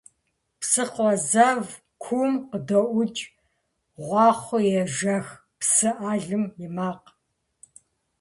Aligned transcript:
Псыхъуэ 0.59 1.11
зэв 1.29 1.65
куум 2.03 2.33
къыдоӀукӀ 2.49 3.23
гъуахъуэу 4.03 4.67
ежэх 4.81 5.27
псы 5.59 5.89
Ӏэлым 5.99 6.43
и 6.65 6.67
макъ. 6.75 7.07